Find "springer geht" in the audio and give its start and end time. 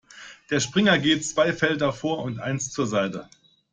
0.59-1.23